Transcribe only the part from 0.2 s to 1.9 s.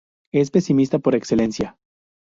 Es pesimista por excelencia.